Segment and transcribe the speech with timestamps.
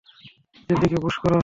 [0.55, 1.31] নিচের দিকে পুশ কর।